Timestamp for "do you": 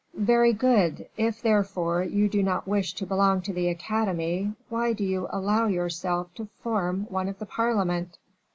4.93-5.27